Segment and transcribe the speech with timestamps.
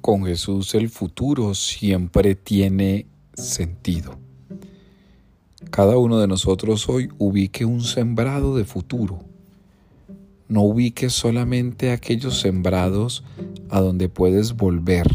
[0.00, 4.18] Con Jesús el futuro siempre tiene sentido.
[5.70, 9.18] Cada uno de nosotros hoy ubique un sembrado de futuro.
[10.48, 13.24] No ubique solamente aquellos sembrados
[13.70, 15.06] a donde puedes volver.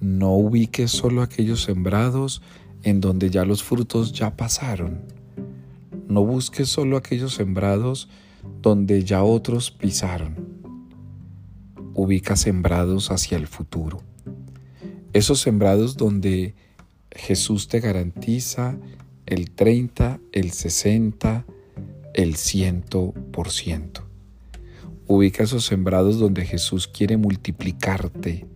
[0.00, 2.42] No ubique solo aquellos sembrados
[2.82, 5.00] en donde ya los frutos ya pasaron.
[6.06, 8.08] No busques solo aquellos sembrados
[8.60, 10.53] donde ya otros pisaron
[11.94, 14.02] ubica sembrados hacia el futuro.
[15.12, 16.54] Esos sembrados donde
[17.10, 18.76] Jesús te garantiza
[19.26, 21.46] el 30, el 60,
[22.14, 24.00] el 100%.
[25.06, 28.46] Ubica esos sembrados donde Jesús quiere multiplicarte,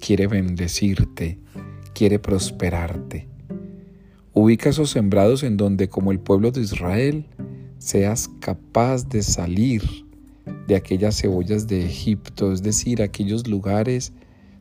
[0.00, 1.38] quiere bendecirte,
[1.94, 3.28] quiere prosperarte.
[4.32, 7.26] Ubica esos sembrados en donde como el pueblo de Israel
[7.78, 10.04] seas capaz de salir
[10.66, 14.12] de aquellas cebollas de Egipto, es decir, aquellos lugares,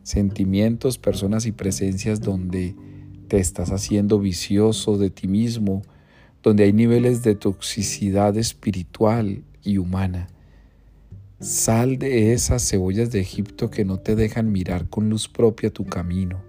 [0.03, 2.75] sentimientos, personas y presencias donde
[3.28, 5.81] te estás haciendo vicioso de ti mismo,
[6.41, 10.28] donde hay niveles de toxicidad espiritual y humana.
[11.39, 15.85] Sal de esas cebollas de Egipto que no te dejan mirar con luz propia tu
[15.85, 16.41] camino.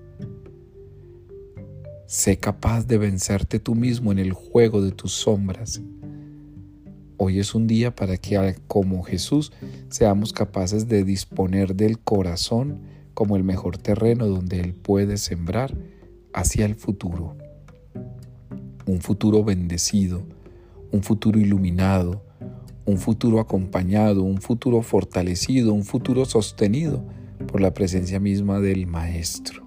[2.07, 5.81] Sé capaz de vencerte tú mismo en el juego de tus sombras
[7.17, 9.53] Hoy es un día para que como Jesús
[9.89, 12.81] seamos capaces de disponer del corazón
[13.15, 15.77] como el mejor terreno donde Él puede sembrar
[16.33, 17.37] hacia el futuro.
[18.87, 20.23] Un futuro bendecido,
[20.91, 22.25] un futuro iluminado,
[22.85, 27.05] un futuro acompañado, un futuro fortalecido, un futuro sostenido
[27.47, 29.63] por la presencia misma del Maestro.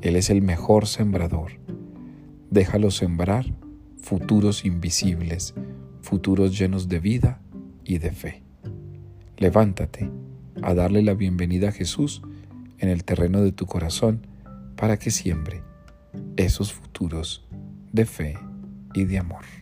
[0.00, 1.52] Él es el mejor sembrador.
[2.50, 3.46] Déjalo sembrar
[4.02, 5.54] futuros invisibles
[6.02, 7.40] futuros llenos de vida
[7.84, 8.42] y de fe.
[9.38, 10.10] Levántate
[10.62, 12.22] a darle la bienvenida a Jesús
[12.78, 14.26] en el terreno de tu corazón
[14.76, 15.62] para que siembre
[16.36, 17.46] esos futuros
[17.92, 18.38] de fe
[18.94, 19.61] y de amor.